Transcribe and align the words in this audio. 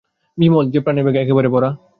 বিমল 0.37 0.65
যে 0.73 0.79
প্রাণের 0.83 1.05
বেগে 1.05 1.21
একেবারে 1.21 1.47
ভরা। 1.53 1.69